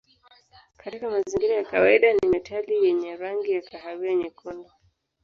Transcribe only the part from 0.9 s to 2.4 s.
mazingira ya kawaida ni